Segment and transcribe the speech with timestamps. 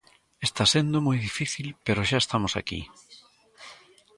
[0.47, 2.81] Está sendo moi difícil, pero xa estamos aquí.